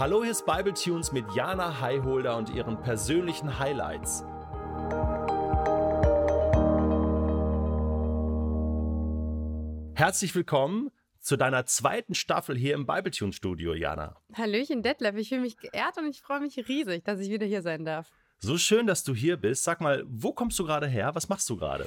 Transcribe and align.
Hallo, 0.00 0.22
hier 0.22 0.30
ist 0.30 0.46
Bible 0.46 0.72
Tunes 0.72 1.12
mit 1.12 1.26
Jana 1.34 1.82
Highholder 1.82 2.38
und 2.38 2.48
ihren 2.48 2.80
persönlichen 2.80 3.58
Highlights. 3.58 4.24
Herzlich 9.94 10.34
willkommen 10.34 10.90
zu 11.18 11.36
deiner 11.36 11.66
zweiten 11.66 12.14
Staffel 12.14 12.56
hier 12.56 12.76
im 12.76 12.86
Bible 12.86 13.10
Tunes 13.10 13.36
Studio, 13.36 13.74
Jana. 13.74 14.16
Hallöchen, 14.32 14.82
Detlef. 14.82 15.16
Ich 15.16 15.28
fühle 15.28 15.42
mich 15.42 15.58
geehrt 15.58 15.98
und 15.98 16.08
ich 16.08 16.22
freue 16.22 16.40
mich 16.40 16.56
riesig, 16.66 17.04
dass 17.04 17.20
ich 17.20 17.28
wieder 17.28 17.44
hier 17.44 17.60
sein 17.60 17.84
darf. 17.84 18.10
So 18.42 18.56
schön, 18.56 18.86
dass 18.86 19.04
du 19.04 19.14
hier 19.14 19.36
bist. 19.36 19.64
Sag 19.64 19.82
mal, 19.82 20.02
wo 20.06 20.32
kommst 20.32 20.58
du 20.58 20.64
gerade 20.64 20.86
her? 20.86 21.14
Was 21.14 21.28
machst 21.28 21.48
du 21.50 21.56
gerade? 21.58 21.86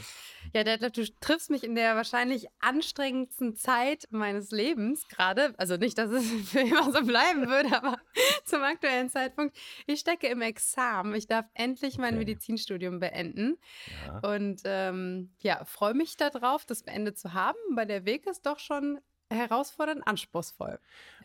Ja, 0.53 0.63
Detlef, 0.63 0.91
du 0.91 1.03
triffst 1.19 1.49
mich 1.49 1.63
in 1.63 1.73
der 1.73 1.95
wahrscheinlich 1.95 2.45
anstrengendsten 2.59 3.55
Zeit 3.55 4.07
meines 4.11 4.51
Lebens 4.51 5.07
gerade. 5.07 5.55
Also 5.57 5.77
nicht, 5.77 5.97
dass 5.97 6.11
es 6.11 6.25
für 6.51 6.59
immer 6.59 6.91
so 6.91 7.03
bleiben 7.03 7.47
würde, 7.47 7.75
aber 7.75 7.97
zum 8.45 8.61
aktuellen 8.61 9.09
Zeitpunkt. 9.09 9.57
Ich 9.87 10.01
stecke 10.01 10.27
im 10.27 10.43
Examen. 10.43 11.15
Ich 11.15 11.25
darf 11.25 11.47
endlich 11.55 11.97
mein 11.97 12.13
okay. 12.13 12.19
Medizinstudium 12.19 12.99
beenden. 12.99 13.57
Ja. 14.05 14.19
Und 14.19 14.61
ähm, 14.65 15.31
ja, 15.39 15.65
freue 15.65 15.95
mich 15.95 16.17
darauf, 16.17 16.65
das 16.65 16.83
beendet 16.83 17.17
zu 17.17 17.33
haben, 17.33 17.57
weil 17.73 17.87
der 17.87 18.05
Weg 18.05 18.27
ist 18.27 18.45
doch 18.45 18.59
schon 18.59 18.99
herausfordernd, 19.31 20.05
anspruchsvoll. 20.05 20.79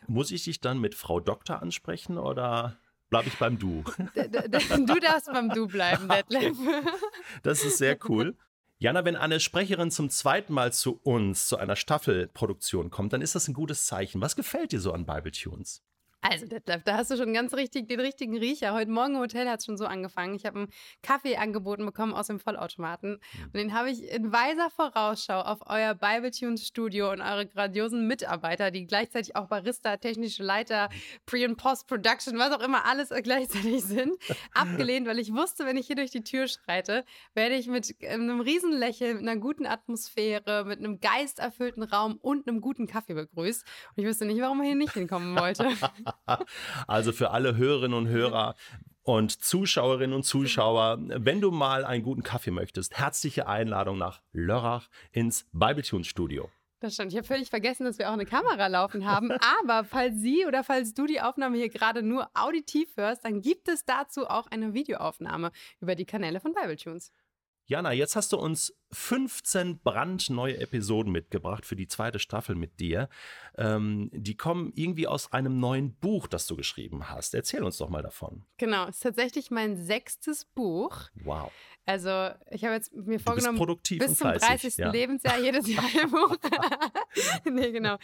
Muss 0.07 0.31
ich 0.31 0.45
dich 0.45 0.59
dann 0.59 0.79
mit 0.79 0.95
Frau 0.95 1.19
Doktor 1.19 1.61
ansprechen 1.61 2.17
oder 2.17 2.79
bleibe 3.09 3.27
ich 3.27 3.37
beim 3.37 3.57
Du. 3.57 3.83
Du 4.13 4.99
darfst 4.99 5.31
beim 5.31 5.49
Du 5.49 5.67
bleiben, 5.67 6.07
Detlef. 6.09 6.57
Das 7.43 7.63
ist 7.63 7.77
sehr 7.77 7.97
cool. 8.07 8.35
Jana, 8.77 9.03
wenn 9.03 9.17
eine 9.17 9.39
Sprecherin 9.39 9.91
zum 9.91 10.09
zweiten 10.09 10.53
Mal 10.53 10.71
zu 10.71 10.99
uns, 11.03 11.47
zu 11.47 11.57
einer 11.57 11.75
Staffelproduktion 11.75 12.89
kommt, 12.89 13.11
dann 13.11 13.21
ist 13.21 13.35
das 13.35 13.47
ein 13.47 13.53
gutes 13.53 13.85
Zeichen. 13.85 14.21
Was 14.21 14.35
gefällt 14.37 14.71
dir 14.71 14.79
so 14.79 14.93
an 14.93 15.05
Bible 15.05 15.31
Tunes? 15.31 15.83
Also, 16.21 16.45
Detlef, 16.47 16.83
da 16.83 16.97
hast 16.97 17.11
du 17.11 17.17
schon 17.17 17.33
ganz 17.33 17.53
richtig 17.53 17.87
den 17.87 18.01
richtigen 18.01 18.37
Riecher. 18.37 18.73
Heute 18.73 18.91
Morgen 18.91 19.15
im 19.15 19.21
Hotel 19.21 19.47
hat 19.47 19.59
es 19.59 19.65
schon 19.65 19.77
so 19.77 19.85
angefangen. 19.85 20.35
Ich 20.35 20.45
habe 20.45 20.59
einen 20.59 20.69
Kaffee 21.01 21.37
angeboten 21.37 21.85
bekommen 21.85 22.13
aus 22.13 22.27
dem 22.27 22.41
Vollautomaten. 22.41 23.11
Mhm. 23.11 23.43
Und 23.45 23.53
den 23.53 23.73
habe 23.73 23.89
ich 23.89 24.03
in 24.03 24.33
weiser 24.33 24.69
Vorausschau 24.69 25.39
auf 25.39 25.59
euer 25.67 25.95
Bibletunes 25.95 26.67
Studio 26.67 27.11
und 27.11 27.21
eure 27.21 27.47
grandiosen 27.47 28.05
Mitarbeiter, 28.05 28.69
die 28.69 28.85
gleichzeitig 28.85 29.37
auch 29.37 29.47
Barista, 29.47 29.95
technische 29.95 30.43
Leiter, 30.43 30.89
Pre- 31.25 31.47
und 31.47 31.55
Post-Production, 31.55 32.37
was 32.37 32.51
auch 32.51 32.61
immer 32.61 32.85
alles 32.85 33.13
gleichzeitig 33.23 33.81
sind, 33.85 34.13
abgelehnt, 34.53 35.07
weil 35.07 35.19
ich 35.19 35.33
wusste, 35.33 35.65
wenn 35.65 35.77
ich 35.77 35.87
hier 35.87 35.95
durch 35.95 36.11
die 36.11 36.23
Tür 36.23 36.49
schreite, 36.49 37.05
werde 37.33 37.55
ich 37.55 37.67
mit 37.67 37.95
einem 38.05 38.41
Riesenlächeln, 38.41 39.19
mit 39.19 39.27
einer 39.27 39.39
guten 39.39 39.65
Atmosphäre, 39.65 40.65
mit 40.65 40.79
einem 40.79 40.99
geisterfüllten 40.99 41.83
Raum 41.83 42.17
und 42.21 42.45
einem 42.45 42.59
guten 42.59 42.87
Kaffee 42.87 43.13
begrüßt. 43.13 43.63
Und 43.95 44.03
ich 44.03 44.09
wusste 44.09 44.25
nicht, 44.25 44.41
warum 44.41 44.59
er 44.59 44.65
hier 44.65 44.75
nicht 44.75 44.93
hinkommen 44.93 45.39
wollte. 45.39 45.69
also 46.87 47.11
für 47.11 47.31
alle 47.31 47.55
Hörerinnen 47.55 47.97
und 47.97 48.07
Hörer 48.07 48.55
und 49.03 49.43
Zuschauerinnen 49.43 50.13
und 50.15 50.23
Zuschauer, 50.23 50.97
wenn 50.99 51.41
du 51.41 51.51
mal 51.51 51.85
einen 51.85 52.03
guten 52.03 52.23
Kaffee 52.23 52.51
möchtest, 52.51 52.97
herzliche 52.97 53.47
Einladung 53.47 53.97
nach 53.97 54.21
Lörrach 54.33 54.87
ins 55.11 55.47
Bibletunes 55.51 56.07
Studio. 56.07 56.49
Das 56.81 56.93
stimmt. 56.93 57.11
Ich 57.11 57.17
habe 57.17 57.27
völlig 57.27 57.49
vergessen, 57.49 57.83
dass 57.83 57.99
wir 57.99 58.07
auch 58.07 58.13
eine 58.13 58.25
Kamera 58.25 58.67
laufen 58.67 59.05
haben. 59.05 59.31
Aber 59.61 59.83
falls 59.83 60.15
Sie 60.21 60.45
oder 60.45 60.63
falls 60.63 60.93
du 60.93 61.07
die 61.07 61.19
Aufnahme 61.19 61.57
hier 61.57 61.69
gerade 61.69 62.01
nur 62.01 62.29
auditiv 62.33 62.95
hörst, 62.95 63.25
dann 63.25 63.41
gibt 63.41 63.67
es 63.67 63.83
dazu 63.83 64.27
auch 64.27 64.47
eine 64.47 64.73
Videoaufnahme 64.73 65.51
über 65.81 65.95
die 65.95 66.05
Kanäle 66.05 66.39
von 66.39 66.53
Bibletunes. 66.53 67.11
Jana, 67.69 67.93
jetzt 67.93 68.15
hast 68.15 68.33
du 68.33 68.37
uns 68.37 68.75
15 68.93 69.77
brandneue 69.83 70.57
Episoden 70.57 71.11
mitgebracht 71.11 71.67
für 71.67 71.75
die 71.75 71.87
zweite 71.87 72.17
Staffel 72.17 72.55
mit 72.55 72.79
dir. 72.79 73.09
Ähm, 73.59 74.09
die 74.11 74.35
kommen 74.35 74.71
irgendwie 74.73 75.05
aus 75.05 75.31
einem 75.33 75.59
neuen 75.59 75.93
Buch, 75.93 76.25
das 76.25 76.47
du 76.47 76.55
geschrieben 76.55 77.11
hast. 77.11 77.35
Erzähl 77.35 77.61
uns 77.61 77.77
doch 77.77 77.89
mal 77.89 78.01
davon. 78.01 78.43
Genau, 78.57 78.85
es 78.87 78.95
ist 78.95 79.03
tatsächlich 79.03 79.51
mein 79.51 79.77
sechstes 79.77 80.45
Buch. 80.45 81.09
Wow. 81.13 81.51
Also 81.85 82.31
ich 82.49 82.63
habe 82.63 82.73
jetzt 82.73 82.91
mir 82.91 83.19
vorgenommen, 83.19 83.59
produktiv 83.59 83.99
bis 83.99 84.15
zum 84.15 84.31
30. 84.31 84.77
Ja. 84.77 84.89
Lebensjahr 84.89 85.39
jedes 85.39 85.67
Jahr 85.71 85.85
ein 85.85 86.09
Buch. 86.09 86.37
nee, 87.51 87.71
genau. 87.71 87.97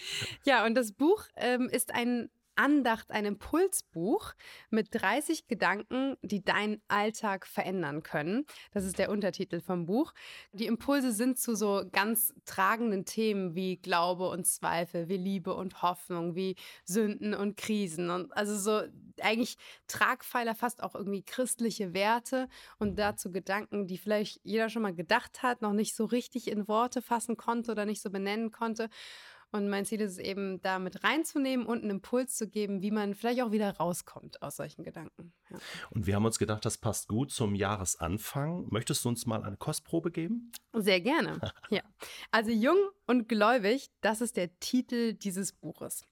Ja, 0.45 0.63
und 0.67 0.75
das 0.75 0.91
Buch 0.91 1.23
ähm, 1.37 1.69
ist 1.69 1.91
ein 1.91 2.29
Andacht, 2.55 3.11
ein 3.11 3.25
Impulsbuch 3.25 4.33
mit 4.69 4.89
30 4.91 5.47
Gedanken, 5.47 6.17
die 6.21 6.43
deinen 6.43 6.81
Alltag 6.87 7.47
verändern 7.47 8.03
können. 8.03 8.45
Das 8.71 8.85
ist 8.85 8.97
der 8.99 9.09
Untertitel 9.09 9.59
vom 9.59 9.85
Buch. 9.85 10.13
Die 10.51 10.65
Impulse 10.65 11.11
sind 11.11 11.39
zu 11.39 11.55
so 11.55 11.83
ganz 11.91 12.33
tragenden 12.45 13.05
Themen 13.05 13.55
wie 13.55 13.77
Glaube 13.77 14.29
und 14.29 14.45
Zweifel, 14.45 15.09
wie 15.09 15.17
Liebe 15.17 15.53
und 15.53 15.81
Hoffnung, 15.81 16.35
wie 16.35 16.55
Sünden 16.85 17.33
und 17.33 17.57
Krisen 17.57 18.09
und 18.09 18.35
also 18.35 18.57
so 18.57 18.87
eigentlich 19.21 19.57
Tragpfeiler, 19.87 20.55
fast 20.55 20.83
auch 20.83 20.95
irgendwie 20.95 21.23
christliche 21.23 21.93
Werte 21.93 22.47
und 22.79 22.99
dazu 22.99 23.31
Gedanken, 23.31 23.87
die 23.87 23.97
vielleicht 23.97 24.39
jeder 24.43 24.69
schon 24.69 24.81
mal 24.81 24.93
gedacht 24.93 25.43
hat, 25.43 25.61
noch 25.61 25.73
nicht 25.73 25.95
so 25.95 26.05
richtig 26.05 26.49
in 26.49 26.67
Worte 26.67 27.01
fassen 27.01 27.37
konnte 27.37 27.71
oder 27.71 27.85
nicht 27.85 28.01
so 28.01 28.09
benennen 28.09 28.51
konnte. 28.51 28.89
Und 29.55 29.69
mein 29.69 29.85
Ziel 29.85 30.01
ist 30.01 30.11
es 30.11 30.17
eben, 30.17 30.61
da 30.61 30.79
mit 30.79 31.03
reinzunehmen 31.03 31.65
und 31.65 31.81
einen 31.81 31.91
Impuls 31.91 32.35
zu 32.35 32.47
geben, 32.47 32.81
wie 32.81 32.91
man 32.91 33.15
vielleicht 33.15 33.41
auch 33.41 33.51
wieder 33.51 33.77
rauskommt 33.77 34.41
aus 34.41 34.57
solchen 34.57 34.83
Gedanken. 34.83 35.33
Ja. 35.49 35.57
Und 35.91 36.07
wir 36.07 36.15
haben 36.15 36.25
uns 36.25 36.39
gedacht, 36.39 36.65
das 36.65 36.77
passt 36.77 37.07
gut 37.07 37.31
zum 37.31 37.55
Jahresanfang. 37.55 38.67
Möchtest 38.69 39.05
du 39.05 39.09
uns 39.09 39.25
mal 39.25 39.43
eine 39.43 39.55
Kostprobe 39.55 40.11
geben? 40.11 40.51
Sehr 40.73 40.99
gerne. 40.99 41.39
ja. 41.69 41.81
Also 42.31 42.51
Jung 42.51 42.77
und 43.07 43.29
Gläubig, 43.29 43.89
das 44.01 44.19
ist 44.19 44.35
der 44.35 44.59
Titel 44.59 45.13
dieses 45.13 45.53
Buches. 45.53 46.03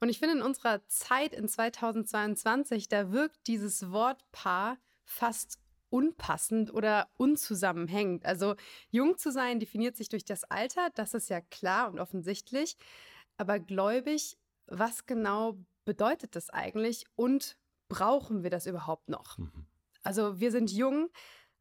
Und 0.00 0.08
ich 0.08 0.18
finde, 0.18 0.36
in 0.36 0.42
unserer 0.42 0.86
Zeit 0.86 1.34
in 1.34 1.46
2022, 1.46 2.88
da 2.88 3.12
wirkt 3.12 3.46
dieses 3.46 3.90
Wortpaar 3.90 4.78
fast 5.04 5.58
unpassend 5.90 6.72
oder 6.72 7.08
unzusammenhängend. 7.16 8.24
Also 8.24 8.54
jung 8.90 9.18
zu 9.18 9.30
sein 9.30 9.60
definiert 9.60 9.96
sich 9.96 10.08
durch 10.08 10.24
das 10.24 10.44
Alter, 10.44 10.90
das 10.94 11.14
ist 11.14 11.28
ja 11.30 11.40
klar 11.40 11.90
und 11.90 11.98
offensichtlich. 11.98 12.76
Aber 13.36 13.58
gläubig, 13.58 14.38
was 14.66 15.06
genau 15.06 15.56
bedeutet 15.84 16.36
das 16.36 16.50
eigentlich 16.50 17.06
und 17.16 17.56
brauchen 17.88 18.42
wir 18.42 18.50
das 18.50 18.66
überhaupt 18.66 19.08
noch? 19.08 19.38
Mhm. 19.38 19.66
Also 20.02 20.40
wir 20.40 20.50
sind 20.50 20.70
jung, 20.70 21.08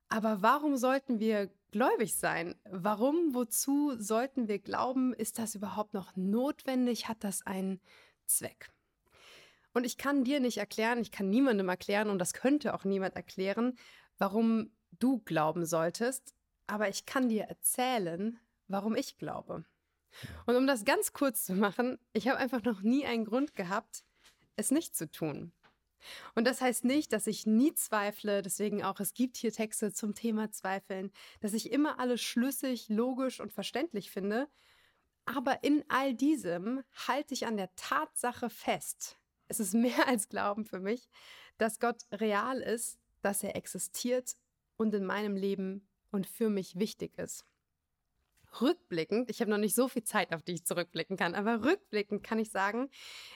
aber 0.09 0.41
warum 0.41 0.77
sollten 0.77 1.19
wir 1.19 1.49
gläubig 1.71 2.15
sein? 2.15 2.55
Warum, 2.69 3.33
wozu 3.33 3.95
sollten 3.99 4.47
wir 4.47 4.59
glauben? 4.59 5.13
Ist 5.13 5.37
das 5.37 5.55
überhaupt 5.55 5.93
noch 5.93 6.15
notwendig? 6.15 7.07
Hat 7.07 7.23
das 7.23 7.45
einen 7.45 7.81
Zweck? 8.25 8.71
Und 9.73 9.85
ich 9.85 9.97
kann 9.97 10.23
dir 10.23 10.39
nicht 10.39 10.57
erklären, 10.57 10.99
ich 10.99 11.11
kann 11.11 11.29
niemandem 11.29 11.69
erklären 11.69 12.09
und 12.09 12.19
das 12.19 12.33
könnte 12.33 12.73
auch 12.73 12.83
niemand 12.83 13.15
erklären, 13.15 13.77
warum 14.17 14.71
du 14.99 15.19
glauben 15.19 15.65
solltest, 15.65 16.33
aber 16.67 16.89
ich 16.89 17.05
kann 17.05 17.29
dir 17.29 17.43
erzählen, 17.43 18.39
warum 18.67 18.95
ich 18.95 19.17
glaube. 19.17 19.65
Und 20.45 20.55
um 20.55 20.67
das 20.67 20.85
ganz 20.85 21.13
kurz 21.13 21.45
zu 21.45 21.53
machen, 21.53 21.99
ich 22.13 22.27
habe 22.27 22.39
einfach 22.39 22.63
noch 22.63 22.81
nie 22.81 23.05
einen 23.05 23.25
Grund 23.25 23.55
gehabt, 23.55 24.03
es 24.55 24.71
nicht 24.71 24.95
zu 24.95 25.09
tun. 25.09 25.51
Und 26.35 26.45
das 26.45 26.61
heißt 26.61 26.85
nicht, 26.85 27.11
dass 27.13 27.27
ich 27.27 27.45
nie 27.45 27.73
zweifle, 27.73 28.41
deswegen 28.41 28.83
auch, 28.83 28.99
es 28.99 29.13
gibt 29.13 29.37
hier 29.37 29.51
Texte 29.51 29.91
zum 29.91 30.13
Thema 30.13 30.51
Zweifeln, 30.51 31.11
dass 31.39 31.53
ich 31.53 31.71
immer 31.71 31.99
alles 31.99 32.21
schlüssig, 32.21 32.89
logisch 32.89 33.39
und 33.39 33.51
verständlich 33.51 34.11
finde. 34.11 34.47
Aber 35.25 35.63
in 35.63 35.83
all 35.89 36.13
diesem 36.13 36.83
halte 37.07 37.33
ich 37.33 37.45
an 37.45 37.57
der 37.57 37.73
Tatsache 37.75 38.49
fest. 38.49 39.17
Es 39.47 39.59
ist 39.59 39.73
mehr 39.73 40.07
als 40.07 40.29
Glauben 40.29 40.65
für 40.65 40.79
mich, 40.79 41.09
dass 41.57 41.79
Gott 41.79 42.03
real 42.11 42.61
ist, 42.61 42.99
dass 43.21 43.43
er 43.43 43.55
existiert 43.55 44.35
und 44.77 44.93
in 44.93 45.05
meinem 45.05 45.35
Leben 45.35 45.87
und 46.11 46.27
für 46.27 46.49
mich 46.49 46.77
wichtig 46.77 47.17
ist. 47.17 47.45
Rückblickend, 48.61 49.29
ich 49.29 49.41
habe 49.41 49.51
noch 49.51 49.57
nicht 49.57 49.75
so 49.75 49.87
viel 49.87 50.03
Zeit, 50.03 50.33
auf 50.33 50.41
die 50.41 50.53
ich 50.53 50.65
zurückblicken 50.65 51.17
kann, 51.17 51.35
aber 51.35 51.63
rückblickend 51.65 52.23
kann 52.23 52.39
ich 52.39 52.49
sagen, 52.49 52.89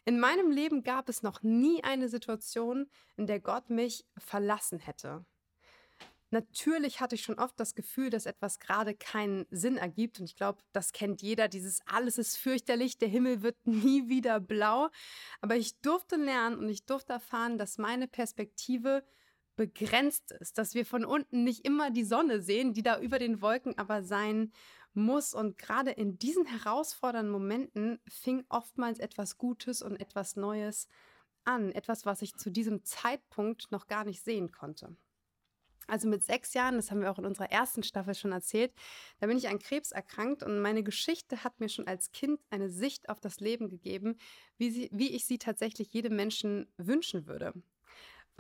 in 0.06 0.20
meinem 0.20 0.52
Leben 0.52 0.84
gab 0.84 1.10
es 1.10 1.22
noch 1.22 1.44
nie 1.44 1.84
eine 1.84 2.08
Situation, 2.10 2.90
in 3.18 3.28
der 3.28 3.40
Gott 3.40 3.70
mich 3.70 4.06
verlassen 4.18 4.80
hätte. 4.80 5.26
Natürlich 6.34 7.02
hatte 7.02 7.16
ich 7.16 7.24
schon 7.24 7.40
oft 7.40 7.60
das 7.60 7.76
Gefühl, 7.76 8.10
dass 8.10 8.26
etwas 8.26 8.60
gerade 8.60 8.96
keinen 8.96 9.46
Sinn 9.52 9.76
ergibt. 9.76 10.18
Und 10.18 10.26
ich 10.26 10.38
glaube, 10.38 10.62
das 10.72 10.94
kennt 10.94 11.22
jeder. 11.22 11.50
Dieses 11.50 11.82
alles 11.86 12.18
ist 12.18 12.38
fürchterlich, 12.38 12.98
der 12.98 13.10
Himmel 13.10 13.42
wird 13.44 13.58
nie 13.68 14.08
wieder 14.08 14.40
blau. 14.40 14.88
Aber 15.42 15.58
ich 15.58 15.78
durfte 15.82 16.16
lernen 16.16 16.58
und 16.58 16.70
ich 16.70 16.86
durfte 16.86 17.12
erfahren, 17.12 17.58
dass 17.58 17.78
meine 17.78 18.08
Perspektive 18.08 19.04
begrenzt 19.56 20.32
ist, 20.32 20.58
dass 20.58 20.74
wir 20.74 20.86
von 20.86 21.06
unten 21.06 21.44
nicht 21.44 21.66
immer 21.66 21.92
die 21.92 22.04
Sonne 22.04 22.42
sehen, 22.42 22.74
die 22.74 22.84
da 22.84 23.00
über 23.00 23.20
den 23.20 23.42
Wolken 23.42 23.78
aber 23.78 24.04
sein 24.04 24.52
muss. 24.94 25.34
Und 25.34 25.58
gerade 25.58 25.92
in 25.92 26.18
diesen 26.18 26.46
herausfordernden 26.46 27.32
Momenten 27.32 28.00
fing 28.08 28.44
oftmals 28.50 29.00
etwas 29.00 29.38
Gutes 29.38 29.82
und 29.82 30.00
etwas 30.00 30.36
Neues 30.36 30.88
an. 31.44 31.72
Etwas, 31.72 32.06
was 32.06 32.22
ich 32.22 32.36
zu 32.36 32.50
diesem 32.50 32.84
Zeitpunkt 32.84 33.72
noch 33.72 33.88
gar 33.88 34.06
nicht 34.06 34.24
sehen 34.24 34.52
konnte. 34.52 34.96
Also 35.88 36.08
mit 36.08 36.24
sechs 36.24 36.54
Jahren, 36.54 36.78
das 36.78 36.90
haben 36.90 37.02
wir 37.02 37.12
auch 37.12 37.20
in 37.20 37.26
unserer 37.26 37.52
ersten 37.52 37.84
Staffel 37.84 38.16
schon 38.16 38.32
erzählt, 38.32 38.72
da 39.20 39.28
bin 39.28 39.38
ich 39.38 39.50
an 39.50 39.60
Krebs 39.60 39.92
erkrankt 39.92 40.42
und 40.42 40.62
meine 40.62 40.84
Geschichte 40.84 41.44
hat 41.44 41.60
mir 41.60 41.70
schon 41.70 41.88
als 41.88 42.12
Kind 42.12 42.40
eine 42.50 42.70
Sicht 42.70 43.10
auf 43.10 43.20
das 43.20 43.40
Leben 43.42 43.68
gegeben, 43.68 44.18
wie, 44.58 44.70
sie, 44.70 44.90
wie 44.94 45.10
ich 45.10 45.26
sie 45.26 45.38
tatsächlich 45.38 45.92
jedem 45.92 46.16
Menschen 46.16 46.72
wünschen 46.78 47.28
würde 47.28 47.54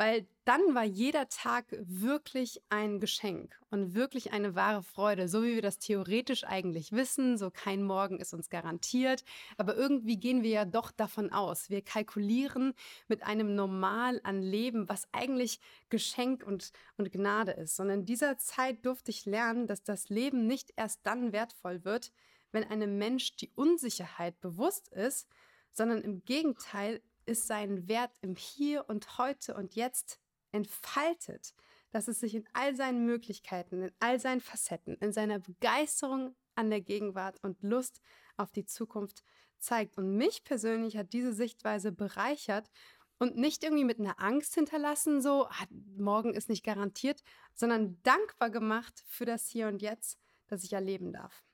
weil 0.02 0.26
dann 0.46 0.74
war 0.74 0.84
jeder 0.84 1.30
Tag 1.30 1.66
wirklich 1.80 2.60
ein 2.70 3.00
Geschenk 3.00 3.56
und 3.70 3.94
wirklich 3.94 4.34
eine 4.34 4.56
wahre 4.56 4.82
Freude, 4.82 5.28
so 5.28 5.44
wie 5.44 5.54
wir 5.54 5.62
das 5.62 5.78
theoretisch 5.78 6.44
eigentlich 6.44 6.92
wissen, 6.92 7.38
so 7.38 7.52
kein 7.52 7.84
Morgen 7.84 8.20
ist 8.20 8.34
uns 8.34 8.50
garantiert, 8.50 9.24
aber 9.58 9.76
irgendwie 9.76 10.18
gehen 10.18 10.42
wir 10.42 10.50
ja 10.50 10.66
doch 10.66 10.90
davon 10.90 11.32
aus, 11.32 11.70
wir 11.70 11.84
kalkulieren 11.84 12.74
mit 13.10 13.22
einem 13.22 13.54
Normal 13.54 14.20
an 14.24 14.42
Leben, 14.42 14.90
was 14.90 15.08
eigentlich 15.12 15.60
Geschenk 15.90 16.44
und, 16.48 16.72
und 16.98 17.12
Gnade 17.12 17.52
ist. 17.52 17.80
Und 17.80 17.92
in 17.92 18.04
dieser 18.04 18.40
Zeit 18.40 18.84
durfte 18.84 19.12
ich 19.12 19.28
lernen, 19.28 19.68
dass 19.68 19.84
das 19.84 20.10
Leben 20.10 20.48
nicht 20.48 20.74
erst 20.78 21.02
dann 21.04 21.32
wertvoll 21.32 21.86
wird, 21.86 22.12
wenn 22.52 22.64
einem 22.64 22.98
Mensch 22.98 23.36
die 23.36 23.52
Unsicherheit 23.54 24.42
bewusst 24.42 24.88
ist, 24.88 25.28
sondern 25.72 26.02
im 26.02 26.26
Gegenteil 26.26 27.02
ist 27.32 27.48
sein 27.48 27.88
Wert 27.88 28.12
im 28.22 28.36
Hier 28.36 28.90
und 28.90 29.18
heute 29.18 29.56
und 29.56 29.76
jetzt 29.76 30.20
entfaltet, 30.52 31.56
dass 31.92 32.10
es 32.10 32.20
sich 32.20 32.36
in 32.36 32.46
all 32.52 32.76
seinen 32.76 33.06
Möglichkeiten, 33.06 33.84
in 33.84 33.92
all 34.00 34.20
seinen 34.20 34.42
Facetten, 34.42 34.96
in 34.96 35.14
seiner 35.14 35.40
Begeisterung 35.40 36.36
an 36.56 36.70
der 36.70 36.82
Gegenwart 36.82 37.42
und 37.42 37.64
Lust 37.64 38.02
auf 38.36 38.52
die 38.52 38.66
Zukunft 38.66 39.24
zeigt. 39.60 39.98
Und 39.98 40.18
mich 40.18 40.44
persönlich 40.44 40.98
hat 40.98 41.14
diese 41.14 41.32
Sichtweise 41.32 41.94
bereichert 41.94 42.70
und 43.18 43.38
nicht 43.38 43.64
irgendwie 43.64 43.86
mit 43.86 44.00
einer 44.00 44.20
Angst 44.20 44.56
hinterlassen, 44.56 45.22
so, 45.22 45.46
ah, 45.46 45.68
morgen 45.98 46.34
ist 46.34 46.50
nicht 46.50 46.66
garantiert, 46.66 47.24
sondern 47.54 48.02
dankbar 48.04 48.50
gemacht 48.50 49.06
für 49.08 49.24
das 49.24 49.48
Hier 49.48 49.70
und 49.70 49.82
Jetzt, 49.82 50.20
das 50.48 50.66
ich 50.66 50.74
erleben 50.74 51.14
darf. 51.14 51.46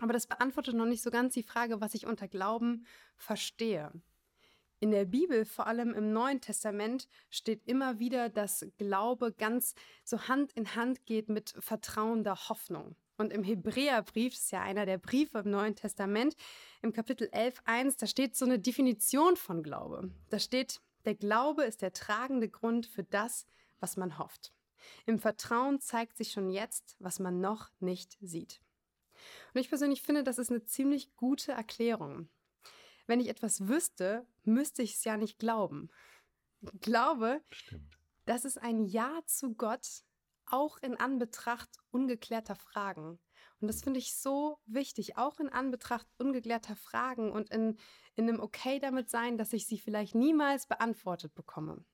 Aber 0.00 0.12
das 0.12 0.26
beantwortet 0.26 0.74
noch 0.74 0.84
nicht 0.84 1.02
so 1.02 1.10
ganz 1.10 1.32
die 1.32 1.42
Frage, 1.42 1.80
was 1.80 1.94
ich 1.94 2.06
unter 2.06 2.28
Glauben 2.28 2.86
verstehe. 3.16 3.90
In 4.80 4.90
der 4.90 5.04
Bibel, 5.04 5.44
vor 5.44 5.66
allem 5.66 5.94
im 5.94 6.12
Neuen 6.12 6.40
Testament, 6.40 7.08
steht 7.30 7.66
immer 7.66 7.98
wieder, 7.98 8.28
dass 8.28 8.66
Glaube 8.76 9.32
ganz 9.32 9.74
so 10.04 10.28
Hand 10.28 10.52
in 10.52 10.74
Hand 10.74 11.06
geht 11.06 11.28
mit 11.28 11.54
vertrauender 11.58 12.48
Hoffnung. 12.48 12.96
Und 13.16 13.32
im 13.32 13.44
Hebräerbrief, 13.44 14.34
das 14.34 14.44
ist 14.44 14.50
ja 14.50 14.62
einer 14.62 14.86
der 14.86 14.98
Briefe 14.98 15.38
im 15.38 15.50
Neuen 15.50 15.76
Testament, 15.76 16.34
im 16.82 16.92
Kapitel 16.92 17.28
11.1, 17.28 17.98
da 17.98 18.06
steht 18.06 18.36
so 18.36 18.44
eine 18.44 18.58
Definition 18.58 19.36
von 19.36 19.62
Glaube. 19.62 20.10
Da 20.30 20.38
steht, 20.38 20.80
der 21.04 21.14
Glaube 21.14 21.64
ist 21.64 21.80
der 21.80 21.92
tragende 21.92 22.48
Grund 22.48 22.86
für 22.86 23.04
das, 23.04 23.46
was 23.78 23.96
man 23.96 24.18
hofft. 24.18 24.52
Im 25.06 25.18
Vertrauen 25.18 25.80
zeigt 25.80 26.16
sich 26.16 26.32
schon 26.32 26.50
jetzt, 26.50 26.96
was 26.98 27.20
man 27.20 27.40
noch 27.40 27.70
nicht 27.78 28.18
sieht. 28.20 28.60
Und 29.54 29.60
ich 29.60 29.68
persönlich 29.68 30.02
finde, 30.02 30.24
das 30.24 30.38
ist 30.38 30.50
eine 30.50 30.64
ziemlich 30.64 31.14
gute 31.14 31.52
Erklärung. 31.52 32.28
Wenn 33.06 33.20
ich 33.20 33.28
etwas 33.28 33.68
wüsste, 33.68 34.26
müsste 34.44 34.82
ich 34.82 34.94
es 34.94 35.04
ja 35.04 35.16
nicht 35.16 35.38
glauben. 35.38 35.90
Ich 36.60 36.80
glaube, 36.80 37.42
Stimmt. 37.50 37.98
das 38.24 38.44
ist 38.44 38.58
ein 38.58 38.84
Ja 38.84 39.20
zu 39.26 39.54
Gott, 39.54 40.04
auch 40.46 40.78
in 40.78 40.96
Anbetracht 40.96 41.70
ungeklärter 41.90 42.54
Fragen. 42.54 43.18
Und 43.60 43.68
das 43.68 43.82
finde 43.82 43.98
ich 43.98 44.16
so 44.16 44.58
wichtig, 44.66 45.16
auch 45.16 45.38
in 45.40 45.48
Anbetracht 45.48 46.06
ungeklärter 46.18 46.76
Fragen 46.76 47.30
und 47.30 47.50
in, 47.50 47.78
in 48.14 48.28
einem 48.28 48.40
Okay 48.40 48.78
damit 48.78 49.08
sein, 49.10 49.38
dass 49.38 49.52
ich 49.52 49.66
sie 49.66 49.78
vielleicht 49.78 50.14
niemals 50.14 50.66
beantwortet 50.66 51.34
bekomme. 51.34 51.84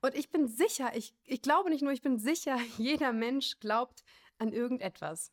Und 0.00 0.14
ich 0.14 0.30
bin 0.30 0.48
sicher, 0.48 0.96
ich, 0.96 1.14
ich 1.24 1.42
glaube 1.42 1.70
nicht 1.70 1.82
nur, 1.82 1.92
ich 1.92 2.02
bin 2.02 2.18
sicher, 2.18 2.58
jeder 2.78 3.12
Mensch 3.12 3.58
glaubt 3.60 4.04
an 4.38 4.52
irgendetwas. 4.52 5.32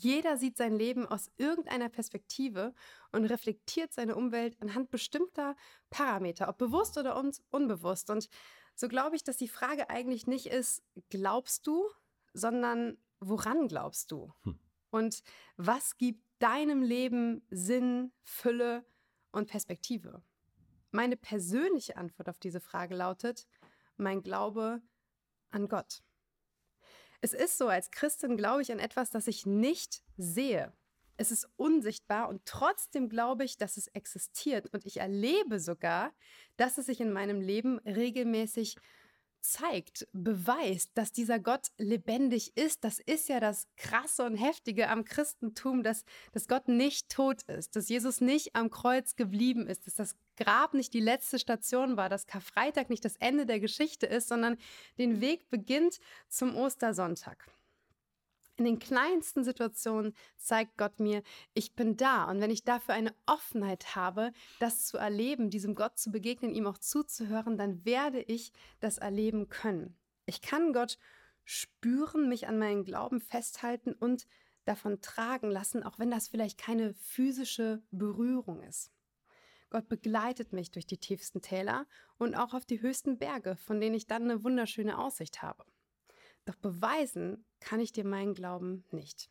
Jeder 0.00 0.36
sieht 0.36 0.56
sein 0.56 0.74
Leben 0.74 1.06
aus 1.06 1.30
irgendeiner 1.36 1.88
Perspektive 1.88 2.74
und 3.12 3.24
reflektiert 3.24 3.92
seine 3.92 4.16
Umwelt 4.16 4.56
anhand 4.60 4.90
bestimmter 4.90 5.56
Parameter, 5.90 6.48
ob 6.48 6.58
bewusst 6.58 6.96
oder 6.98 7.18
un 7.18 7.32
unbewusst. 7.50 8.10
Und 8.10 8.28
so 8.74 8.88
glaube 8.88 9.16
ich, 9.16 9.24
dass 9.24 9.36
die 9.36 9.48
Frage 9.48 9.90
eigentlich 9.90 10.26
nicht 10.26 10.46
ist, 10.46 10.82
glaubst 11.10 11.66
du, 11.66 11.88
sondern 12.32 12.96
woran 13.20 13.66
glaubst 13.66 14.12
du? 14.12 14.32
Hm. 14.42 14.58
Und 14.90 15.22
was 15.56 15.96
gibt 15.96 16.22
deinem 16.38 16.82
Leben 16.82 17.42
Sinn, 17.50 18.12
Fülle 18.22 18.84
und 19.32 19.48
Perspektive? 19.48 20.22
Meine 20.90 21.16
persönliche 21.16 21.96
Antwort 21.96 22.28
auf 22.28 22.38
diese 22.38 22.60
Frage 22.60 22.94
lautet, 22.94 23.46
mein 23.96 24.22
Glaube 24.22 24.80
an 25.50 25.68
Gott. 25.68 26.02
Es 27.20 27.32
ist 27.32 27.58
so, 27.58 27.68
als 27.68 27.90
Christin 27.90 28.36
glaube 28.36 28.62
ich 28.62 28.70
an 28.70 28.78
etwas, 28.78 29.10
das 29.10 29.26
ich 29.26 29.44
nicht 29.44 30.02
sehe. 30.16 30.72
Es 31.16 31.32
ist 31.32 31.48
unsichtbar 31.56 32.28
und 32.28 32.44
trotzdem 32.44 33.08
glaube 33.08 33.44
ich, 33.44 33.58
dass 33.58 33.76
es 33.76 33.88
existiert. 33.88 34.72
Und 34.72 34.86
ich 34.86 34.98
erlebe 34.98 35.58
sogar, 35.58 36.12
dass 36.56 36.78
es 36.78 36.86
sich 36.86 37.00
in 37.00 37.12
meinem 37.12 37.40
Leben 37.40 37.80
regelmäßig 37.80 38.76
zeigt, 39.40 40.06
beweist, 40.12 40.90
dass 40.94 41.12
dieser 41.12 41.38
Gott 41.38 41.68
lebendig 41.78 42.56
ist. 42.56 42.84
Das 42.84 42.98
ist 42.98 43.28
ja 43.28 43.40
das 43.40 43.66
Krasse 43.76 44.24
und 44.24 44.36
Heftige 44.36 44.88
am 44.88 45.04
Christentum, 45.04 45.82
dass, 45.82 46.04
dass 46.32 46.48
Gott 46.48 46.68
nicht 46.68 47.08
tot 47.08 47.42
ist, 47.42 47.76
dass 47.76 47.88
Jesus 47.88 48.20
nicht 48.20 48.54
am 48.54 48.70
Kreuz 48.70 49.16
geblieben 49.16 49.66
ist, 49.66 49.86
dass 49.86 49.94
das 49.94 50.16
Grab 50.36 50.74
nicht 50.74 50.94
die 50.94 51.00
letzte 51.00 51.38
Station 51.38 51.96
war, 51.96 52.08
dass 52.08 52.26
Karfreitag 52.26 52.90
nicht 52.90 53.04
das 53.04 53.16
Ende 53.16 53.44
der 53.44 53.58
Geschichte 53.58 54.06
ist, 54.06 54.28
sondern 54.28 54.56
den 54.96 55.20
Weg 55.20 55.48
beginnt 55.50 55.98
zum 56.28 56.54
Ostersonntag. 56.54 57.48
In 58.58 58.64
den 58.64 58.80
kleinsten 58.80 59.44
Situationen 59.44 60.14
zeigt 60.36 60.76
Gott 60.76 60.98
mir, 60.98 61.22
ich 61.54 61.76
bin 61.76 61.96
da. 61.96 62.28
Und 62.28 62.40
wenn 62.40 62.50
ich 62.50 62.64
dafür 62.64 62.94
eine 62.94 63.14
Offenheit 63.24 63.94
habe, 63.94 64.32
das 64.58 64.84
zu 64.84 64.98
erleben, 64.98 65.48
diesem 65.48 65.76
Gott 65.76 65.96
zu 65.96 66.10
begegnen, 66.10 66.52
ihm 66.52 66.66
auch 66.66 66.78
zuzuhören, 66.78 67.56
dann 67.56 67.84
werde 67.84 68.20
ich 68.20 68.52
das 68.80 68.98
erleben 68.98 69.48
können. 69.48 69.96
Ich 70.26 70.42
kann 70.42 70.72
Gott 70.72 70.98
spüren, 71.44 72.28
mich 72.28 72.48
an 72.48 72.58
meinen 72.58 72.82
Glauben 72.82 73.20
festhalten 73.20 73.92
und 73.92 74.26
davon 74.64 75.00
tragen 75.00 75.52
lassen, 75.52 75.84
auch 75.84 76.00
wenn 76.00 76.10
das 76.10 76.26
vielleicht 76.26 76.58
keine 76.58 76.94
physische 76.94 77.80
Berührung 77.92 78.60
ist. 78.64 78.90
Gott 79.70 79.88
begleitet 79.88 80.52
mich 80.52 80.72
durch 80.72 80.86
die 80.86 80.98
tiefsten 80.98 81.42
Täler 81.42 81.86
und 82.16 82.34
auch 82.34 82.54
auf 82.54 82.66
die 82.66 82.82
höchsten 82.82 83.18
Berge, 83.18 83.54
von 83.54 83.80
denen 83.80 83.94
ich 83.94 84.08
dann 84.08 84.24
eine 84.24 84.42
wunderschöne 84.42 84.98
Aussicht 84.98 85.42
habe. 85.42 85.64
Doch 86.44 86.56
beweisen 86.56 87.44
kann 87.60 87.80
ich 87.80 87.92
dir 87.92 88.04
meinen 88.04 88.34
Glauben 88.34 88.84
nicht. 88.90 89.30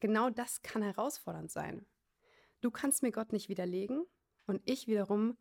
Genau 0.00 0.30
das 0.30 0.62
kann 0.62 0.82
herausfordernd 0.82 1.50
sein. 1.50 1.86
Du 2.60 2.70
kannst 2.70 3.02
mir 3.02 3.12
Gott 3.12 3.32
nicht 3.32 3.48
widerlegen 3.48 4.04
und 4.46 4.62
ich 4.64 4.86
wiederum 4.86 5.36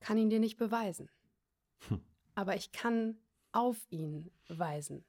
kann 0.00 0.18
ihn 0.18 0.30
dir 0.30 0.40
nicht 0.40 0.56
beweisen. 0.56 1.10
Hm. 1.88 2.02
Aber 2.34 2.56
ich 2.56 2.72
kann 2.72 3.18
auf 3.52 3.86
ihn 3.90 4.30
weisen. 4.48 5.04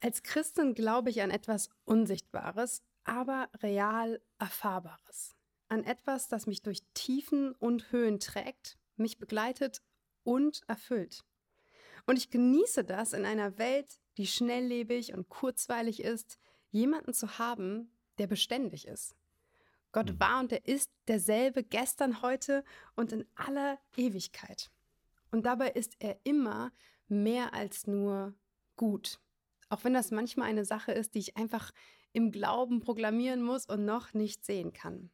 Als 0.00 0.22
Christin 0.22 0.74
glaube 0.74 1.10
ich 1.10 1.22
an 1.22 1.30
etwas 1.30 1.70
Unsichtbares, 1.84 2.82
aber 3.04 3.48
real 3.62 4.20
Erfahrbares. 4.38 5.34
An 5.68 5.84
etwas, 5.84 6.28
das 6.28 6.46
mich 6.46 6.62
durch 6.62 6.82
Tiefen 6.94 7.52
und 7.52 7.90
Höhen 7.90 8.20
trägt, 8.20 8.78
mich 8.96 9.18
begleitet 9.18 9.82
und 10.22 10.62
erfüllt. 10.68 11.24
Und 12.06 12.16
ich 12.16 12.30
genieße 12.30 12.84
das 12.84 13.12
in 13.12 13.24
einer 13.24 13.58
Welt, 13.58 13.98
die 14.16 14.26
schnelllebig 14.26 15.14
und 15.14 15.28
kurzweilig 15.28 16.02
ist, 16.02 16.38
jemanden 16.70 17.14
zu 17.14 17.38
haben, 17.38 17.90
der 18.18 18.26
beständig 18.26 18.86
ist. 18.86 19.16
Gott 19.92 20.10
mhm. 20.10 20.20
war 20.20 20.40
und 20.40 20.52
er 20.52 20.66
ist 20.66 20.90
derselbe 21.08 21.62
gestern, 21.62 22.20
heute 22.20 22.64
und 22.96 23.12
in 23.12 23.24
aller 23.34 23.78
Ewigkeit. 23.96 24.70
Und 25.30 25.46
dabei 25.46 25.70
ist 25.70 25.96
er 25.98 26.18
immer 26.24 26.72
mehr 27.08 27.54
als 27.54 27.86
nur 27.86 28.34
gut. 28.76 29.20
Auch 29.68 29.84
wenn 29.84 29.94
das 29.94 30.10
manchmal 30.10 30.48
eine 30.48 30.64
Sache 30.64 30.92
ist, 30.92 31.14
die 31.14 31.20
ich 31.20 31.36
einfach 31.36 31.72
im 32.12 32.30
Glauben 32.30 32.80
proklamieren 32.80 33.42
muss 33.42 33.66
und 33.66 33.84
noch 33.84 34.14
nicht 34.14 34.44
sehen 34.44 34.72
kann. 34.72 35.10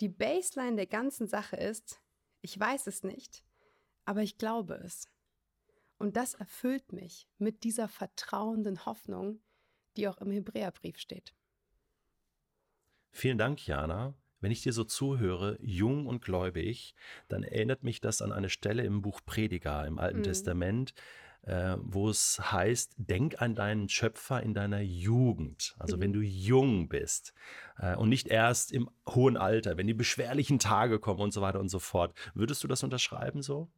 Die 0.00 0.08
Baseline 0.08 0.76
der 0.76 0.86
ganzen 0.86 1.26
Sache 1.26 1.56
ist, 1.56 2.00
ich 2.42 2.58
weiß 2.58 2.86
es 2.86 3.02
nicht, 3.02 3.44
aber 4.04 4.22
ich 4.22 4.38
glaube 4.38 4.74
es. 4.74 5.08
Und 5.98 6.16
das 6.16 6.34
erfüllt 6.34 6.92
mich 6.92 7.26
mit 7.38 7.64
dieser 7.64 7.88
vertrauenden 7.88 8.84
Hoffnung, 8.84 9.40
die 9.96 10.08
auch 10.08 10.18
im 10.18 10.30
Hebräerbrief 10.30 10.98
steht. 10.98 11.34
Vielen 13.10 13.38
Dank, 13.38 13.66
Jana. 13.66 14.14
Wenn 14.40 14.52
ich 14.52 14.62
dir 14.62 14.74
so 14.74 14.84
zuhöre, 14.84 15.56
jung 15.62 16.06
und 16.06 16.22
gläubig, 16.22 16.94
dann 17.28 17.42
erinnert 17.42 17.82
mich 17.82 18.00
das 18.00 18.20
an 18.20 18.32
eine 18.32 18.50
Stelle 18.50 18.84
im 18.84 19.00
Buch 19.00 19.20
Prediger 19.24 19.86
im 19.86 19.98
Alten 19.98 20.18
mhm. 20.18 20.24
Testament, 20.24 20.92
äh, 21.42 21.76
wo 21.80 22.10
es 22.10 22.38
heißt, 22.52 22.94
denk 22.98 23.40
an 23.40 23.54
deinen 23.54 23.88
Schöpfer 23.88 24.42
in 24.42 24.52
deiner 24.52 24.80
Jugend, 24.80 25.74
also 25.78 25.96
mhm. 25.96 26.00
wenn 26.02 26.12
du 26.12 26.20
jung 26.20 26.88
bist 26.88 27.32
äh, 27.78 27.96
und 27.96 28.10
nicht 28.10 28.28
erst 28.28 28.72
im 28.72 28.90
hohen 29.08 29.36
Alter, 29.36 29.78
wenn 29.78 29.86
die 29.86 29.94
beschwerlichen 29.94 30.58
Tage 30.58 30.98
kommen 30.98 31.20
und 31.20 31.32
so 31.32 31.40
weiter 31.40 31.60
und 31.60 31.68
so 31.68 31.78
fort. 31.78 32.14
Würdest 32.34 32.62
du 32.62 32.68
das 32.68 32.82
unterschreiben 32.82 33.42
so? 33.42 33.70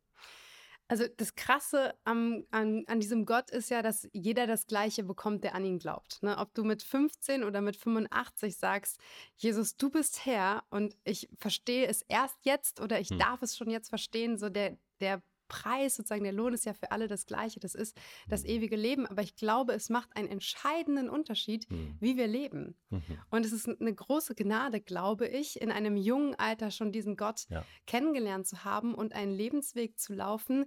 Also 0.89 1.05
das 1.19 1.35
Krasse 1.35 1.95
am, 2.05 2.45
an, 2.51 2.85
an 2.87 2.99
diesem 2.99 3.27
Gott 3.27 3.51
ist 3.51 3.69
ja, 3.69 3.83
dass 3.83 4.09
jeder 4.13 4.47
das 4.47 4.67
Gleiche 4.67 5.05
bekommt, 5.05 5.45
der 5.45 5.55
an 5.55 5.65
ihn 5.65 5.79
glaubt. 5.79 6.23
Ne? 6.23 6.39
Ob 6.39 6.55
du 6.55 6.65
mit 6.65 6.83
15 6.83 7.45
oder 7.45 7.61
mit 7.61 7.77
85 7.77 8.57
sagst, 8.57 8.99
Jesus, 9.37 9.77
du 9.77 9.91
bist 9.91 10.25
Herr 10.25 10.65
und 10.71 10.97
ich 11.05 11.29
verstehe 11.39 11.87
es 11.87 12.01
erst 12.09 12.39
jetzt 12.45 12.81
oder 12.81 12.99
ich 13.01 13.11
hm. 13.11 13.19
darf 13.19 13.43
es 13.43 13.55
schon 13.55 13.69
jetzt 13.69 13.91
verstehen, 13.91 14.39
so 14.39 14.49
der, 14.49 14.79
der 15.01 15.23
Preis, 15.49 15.97
sozusagen 15.97 16.25
der 16.25 16.33
Lohn 16.33 16.53
ist 16.53 16.67
ja 16.67 16.75
für 16.75 16.93
alle 16.93 17.09
das 17.09 17.27
Gleiche. 17.27 17.61
Das 17.61 17.75
ist 17.75 17.97
das 18.29 18.43
mhm. 18.45 18.51
ewige 18.51 18.77
Leben. 18.77 19.07
Aber 19.07 19.23
ich 19.23 19.35
glaube, 19.35 19.73
es 19.73 19.89
macht 19.89 20.17
einen 20.17 20.29
entscheidenden 20.29 21.09
Unterschied, 21.09 21.71
mhm. 21.71 21.97
wie 22.01 22.17
wir 22.17 22.27
leben. 22.27 22.77
Mhm. 22.91 23.03
Und 23.31 23.45
es 23.45 23.53
ist 23.53 23.69
eine 23.69 23.95
große 23.95 24.35
Gnade, 24.35 24.81
glaube 24.81 25.27
ich, 25.27 25.61
in 25.61 25.73
einem 25.73 25.97
jungen 25.97 26.35
Alter 26.37 26.71
schon 26.71 26.93
diesen 26.93 27.17
Gott 27.17 27.47
ja. 27.49 27.65
kennengelernt 27.87 28.47
zu 28.47 28.65
haben 28.65 28.95
und 28.95 29.15
einen 29.15 29.33
Lebensweg 29.33 29.99
zu 29.99 30.15
laufen, 30.15 30.67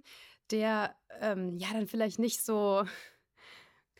der 0.50 0.94
ähm, 1.20 1.56
ja 1.56 1.68
dann 1.72 1.86
vielleicht 1.86 2.18
nicht 2.18 2.44
so 2.44 2.84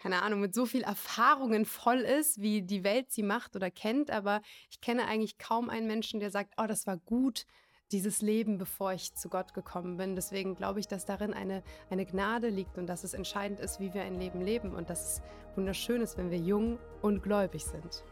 keine 0.03 0.23
Ahnung, 0.23 0.41
mit 0.41 0.53
so 0.53 0.67
viel 0.67 0.83
Erfahrungen 0.83 1.65
voll 1.65 2.01
ist, 2.01 2.41
wie 2.41 2.63
die 2.63 2.83
Welt 2.83 3.13
sie 3.13 3.23
macht 3.23 3.55
oder 3.55 3.71
kennt, 3.71 4.11
aber 4.11 4.43
ich 4.69 4.81
kenne 4.81 5.07
eigentlich 5.07 5.39
kaum 5.39 5.71
einen 5.71 5.87
Menschen, 5.87 6.19
der 6.19 6.33
sagt, 6.33 6.55
oh, 6.57 6.67
das 6.67 6.89
war 6.89 6.97
gut, 6.97 7.47
dieses 7.93 8.23
Leben, 8.23 8.59
bevor 8.59 8.93
ich 8.93 9.15
zu 9.15 9.29
Gott 9.29 9.55
gekommen 9.55 9.97
bin. 9.97 10.15
Deswegen 10.15 10.55
glaube 10.55 10.81
ich, 10.81 10.89
dass 10.89 11.05
darin 11.05 11.35
eine, 11.35 11.63
eine 11.91 12.07
Gnade 12.07 12.49
liegt 12.49 12.79
und 12.79 12.87
dass 12.87 13.05
es 13.05 13.15
entscheidend 13.15 13.61
ist, 13.61 13.81
wie 13.81 13.95
wir 13.95 14.03
ein 14.03 14.19
Leben 14.19 14.41
leben 14.41 14.75
und 14.75 14.91
dass 14.91 15.15
es 15.15 15.23
wunderschön 15.57 16.01
ist, 16.01 16.17
wenn 16.19 16.31
wir 16.31 16.39
jung 16.39 16.79
und 17.03 17.23
gläubig 17.23 17.65
sind. 17.65 18.05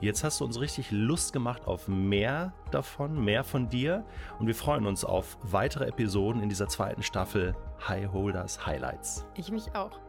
Jetzt 0.00 0.24
hast 0.24 0.40
du 0.40 0.44
uns 0.44 0.60
richtig 0.60 0.90
Lust 0.90 1.32
gemacht 1.32 1.64
auf 1.66 1.86
mehr 1.86 2.52
davon, 2.72 3.24
mehr 3.24 3.44
von 3.44 3.68
dir 3.68 4.04
und 4.40 4.48
wir 4.48 4.54
freuen 4.54 4.84
uns 4.84 5.04
auf 5.04 5.38
weitere 5.42 5.86
Episoden 5.86 6.42
in 6.42 6.48
dieser 6.48 6.66
zweiten 6.66 7.04
Staffel 7.04 7.54
High 7.86 8.12
Holders 8.12 8.66
Highlights. 8.66 9.24
Ich 9.36 9.52
mich 9.52 9.76
auch. 9.76 10.00